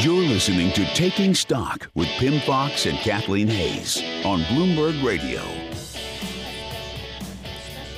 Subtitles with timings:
[0.00, 5.42] You're listening to Taking Stock with Pimm Fox and Kathleen Hays on Bloomberg Radio.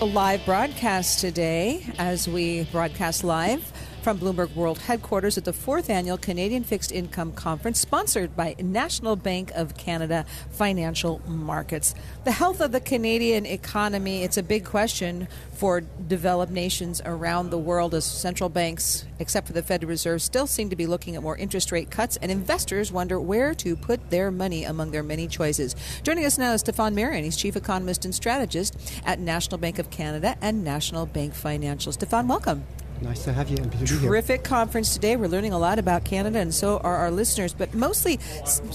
[0.01, 3.73] A live broadcast today as we broadcast live
[4.09, 9.17] from Bloomberg World Headquarters at the fourth annual Canadian Fixed Income Conference, sponsored by National
[9.17, 11.95] Bank of Canada Financial Markets.
[12.25, 17.59] The health of the Canadian economy, it's a big question for developed nations around the
[17.59, 21.23] world as central banks, except for the Federal Reserve, still seem to be looking at
[21.23, 25.29] more interest rate cuts, and investors wonder where to put their money among their many
[25.29, 25.77] choices.
[26.03, 27.25] Joining us now is Stefane Marion.
[27.25, 31.93] He's Chief Economist and Strategist at National Bank of Canada and National Bank Financial.
[31.93, 32.65] Stefane, welcome.
[33.01, 33.57] Nice to have you.
[33.57, 34.01] In Beautia.
[34.01, 35.17] Terrific conference today.
[35.17, 37.55] We're learning a lot about Canada, and so are our listeners.
[37.55, 38.19] But mostly,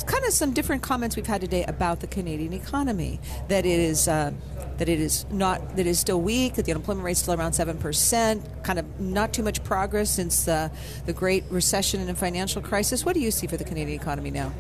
[0.08, 3.20] kind of some different comments we've had today about the Canadian economy.
[3.49, 4.08] That it is.
[4.08, 4.32] Uh,
[4.77, 7.36] that it is not that it is still weak, that the unemployment rate is still
[7.36, 10.71] around seven percent, kind of not too much progress since the,
[11.05, 13.05] the Great Recession and financial crisis.
[13.05, 14.52] What do you see for the Canadian economy now?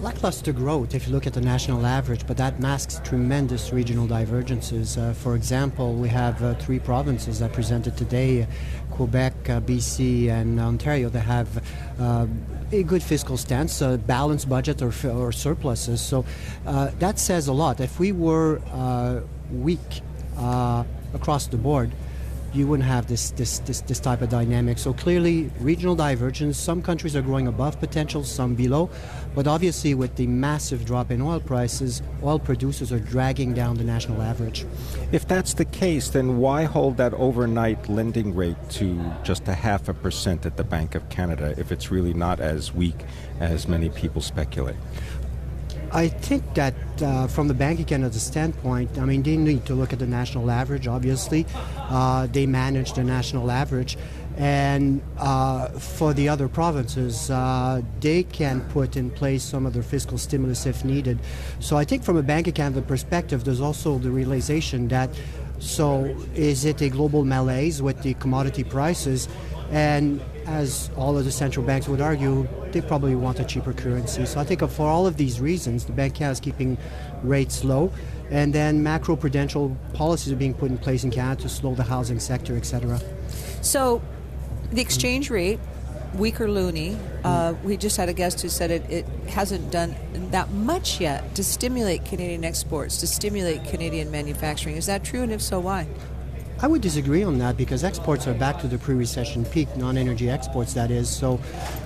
[0.00, 4.98] Lackluster growth if you look at the national average, but that masks tremendous regional divergences.
[4.98, 8.46] Uh, for example, we have uh, three provinces that presented today
[8.90, 11.62] Quebec, uh, BC, and Ontario that have
[11.98, 12.26] uh,
[12.72, 16.00] a good fiscal stance, a balanced budget or, or surpluses.
[16.00, 16.24] So
[16.66, 17.80] uh, that says a lot.
[17.80, 20.02] If we were uh, weak
[21.14, 21.90] across the board,
[22.56, 24.78] you wouldn't have this, this, this, this type of dynamic.
[24.78, 26.56] So clearly, regional divergence.
[26.56, 28.90] Some countries are growing above potential, some below.
[29.34, 33.84] But obviously, with the massive drop in oil prices, oil producers are dragging down the
[33.84, 34.64] national average.
[35.12, 39.88] If that's the case, then why hold that overnight lending rate to just a half
[39.88, 43.04] a percent at the Bank of Canada if it's really not as weak
[43.40, 44.76] as many people speculate?
[45.92, 49.74] I think that uh, from the Bank of Canada standpoint, I mean, they need to
[49.74, 51.46] look at the national average, obviously.
[51.76, 53.96] Uh, they manage the national average.
[54.36, 59.82] And uh, for the other provinces, uh, they can put in place some of their
[59.82, 61.18] fiscal stimulus if needed.
[61.60, 65.10] So I think from a Bank of Canada perspective, there's also the realization that
[65.58, 66.04] so
[66.34, 69.26] is it a global malaise with the commodity prices?
[69.70, 74.24] And as all of the central banks would argue, they probably want a cheaper currency.
[74.26, 76.78] So I think for all of these reasons, the Bank Canada is keeping
[77.22, 77.92] rates low,
[78.30, 82.20] and then macro-prudential policies are being put in place in Canada to slow the housing
[82.20, 83.00] sector, etc.
[83.60, 84.02] So
[84.70, 85.58] the exchange rate,
[86.14, 86.98] weaker loonie.
[87.24, 89.94] Uh, we just had a guest who said it, it hasn't done
[90.30, 94.76] that much yet to stimulate Canadian exports, to stimulate Canadian manufacturing.
[94.76, 95.86] Is that true, and if so, why?
[96.58, 100.72] I would disagree on that because exports are back to the pre-recession peak, non-energy exports
[100.72, 101.08] that is.
[101.08, 101.38] So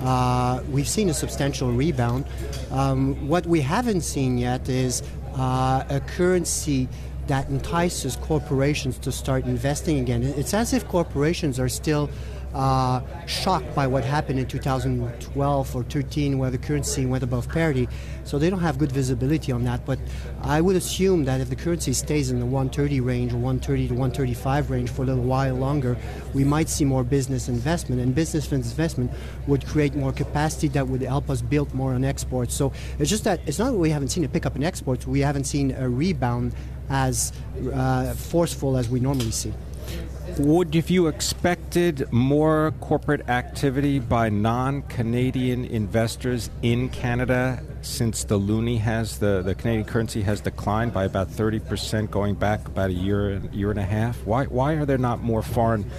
[0.03, 2.25] uh, we've seen a substantial rebound.
[2.71, 5.03] Um, what we haven't seen yet is
[5.37, 6.89] uh, a currency
[7.27, 10.23] that entices corporations to start investing again.
[10.23, 12.09] It's as if corporations are still
[12.55, 17.89] uh, shocked by what happened in 2012 or 13 where the currency went above parity.
[18.25, 19.85] So they don't have good visibility on that.
[19.87, 19.99] But
[20.43, 23.95] I would assume that if the currency stays in the 130 range or 130 to
[23.95, 25.97] 135 range for a little while longer,
[26.35, 28.01] we might see more business investment.
[28.01, 29.11] And business investment
[29.47, 32.55] would create more capacity that would help us build more on exports.
[32.55, 35.21] So it's just that it's not that we haven't seen a pickup in exports, we
[35.21, 36.55] haven't seen a rebound
[36.89, 37.33] as
[37.73, 39.53] uh, forceful as we normally see.
[40.39, 48.79] Would have you expected more corporate activity by non-Canadian investors in Canada since the loonie
[48.79, 53.41] has the, the Canadian currency has declined by about 30% going back about a year
[53.53, 54.25] year and a half?
[54.25, 55.91] Why why are there not more foreign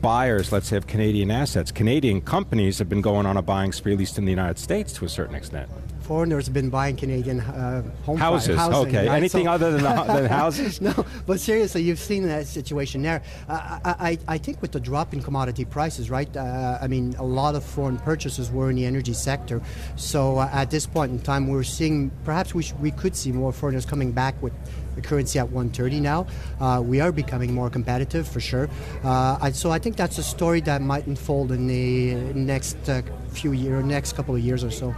[0.00, 1.72] buyers, let's say, of Canadian assets?
[1.72, 4.92] Canadian companies have been going on a buying spree, at least in the United States,
[4.94, 5.68] to a certain extent
[6.08, 8.56] foreigners have been buying Canadian uh, home houses.
[8.56, 9.18] Housing, okay, right?
[9.18, 10.80] anything so, other than, than houses?
[10.80, 10.94] no,
[11.26, 13.22] but seriously, you've seen that situation there.
[13.46, 16.34] Uh, I, I think with the drop in commodity prices, right?
[16.34, 19.60] Uh, I mean, a lot of foreign purchases were in the energy sector.
[19.96, 23.30] So uh, at this point in time, we're seeing perhaps we, sh- we could see
[23.30, 24.54] more foreigners coming back with
[24.94, 26.26] the currency at 130 now.
[26.58, 28.70] Uh, we are becoming more competitive for sure.
[29.04, 33.52] Uh, so I think that's a story that might unfold in the next uh, few
[33.52, 34.94] years, next couple of years or so.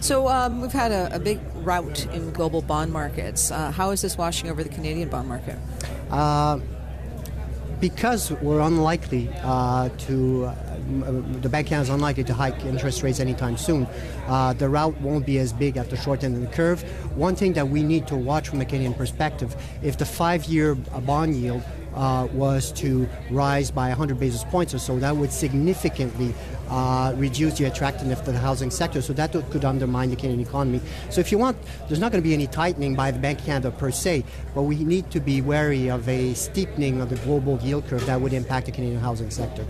[0.00, 3.52] So um, we've had a, a, big rout in global bond markets.
[3.52, 5.56] Uh, how is this washing over the Canadian bond market?
[6.10, 6.58] Uh,
[7.82, 10.54] because we're unlikely uh, to, uh,
[11.40, 13.86] the Bank of Canada is unlikely to hike interest rates anytime soon.
[14.26, 16.82] Uh, the rout won't be as big at the short end of the curve.
[17.16, 21.34] One thing that we need to watch from a Canadian perspective, if the five-year bond
[21.34, 21.62] yield
[21.94, 26.34] uh, was to rise by 100 basis points or so, that would significantly
[26.72, 29.02] uh, reduce the attractiveness of the housing sector.
[29.02, 30.80] So that could undermine the Canadian economy.
[31.10, 33.44] So if you want, there's not going to be any tightening by the Bank of
[33.44, 34.24] Canada per se,
[34.54, 38.20] but we need to be wary of a steepening of the global yield curve that
[38.20, 39.64] would impact the Canadian housing sector.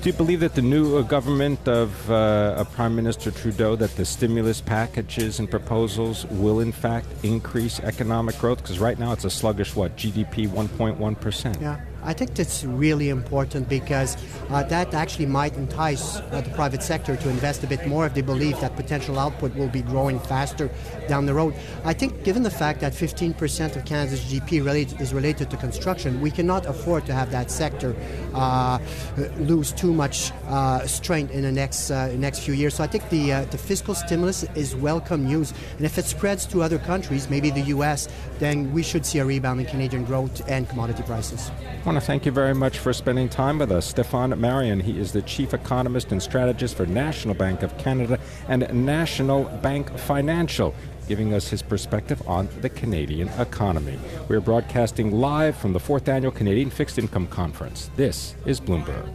[0.00, 3.96] Do you believe that the new uh, government of, uh, of Prime Minister Trudeau, that
[3.96, 8.58] the stimulus packages and proposals will in fact increase economic growth?
[8.58, 11.60] Because right now it's a sluggish, what, GDP 1.1%?
[11.60, 11.80] Yeah.
[12.04, 14.16] I think that's really important because
[14.50, 18.14] uh, that actually might entice uh, the private sector to invest a bit more if
[18.14, 20.70] they believe that potential output will be growing faster
[21.08, 21.54] down the road.
[21.84, 26.30] I think, given the fact that 15% of Canada's GDP is related to construction, we
[26.30, 27.96] cannot afford to have that sector
[28.34, 28.78] uh,
[29.38, 32.74] lose too much uh, strength in the next uh, next few years.
[32.74, 36.44] So I think the uh, the fiscal stimulus is welcome news, and if it spreads
[36.46, 38.08] to other countries, maybe the U.S.,
[38.38, 41.50] then we should see a rebound in Canadian growth and commodity prices
[41.94, 43.94] want to thank you very much for spending time with us.
[43.94, 48.18] Stefane Marion, he is the Chief Economist and Strategist for National Bank of Canada
[48.48, 50.74] and National Bank Financial,
[51.06, 53.96] giving us his perspective on the Canadian economy.
[54.26, 57.92] We're broadcasting live from the fourth annual Canadian Fixed Income Conference.
[57.94, 59.14] This is Bloomberg.